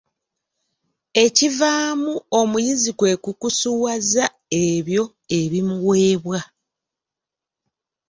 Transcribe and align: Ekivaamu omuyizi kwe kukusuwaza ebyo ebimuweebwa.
Ekivaamu 1.23 2.13
omuyizi 2.39 2.91
kwe 2.99 3.11
kukusuwaza 3.23 4.25
ebyo 4.65 5.03
ebimuweebwa. 5.39 6.39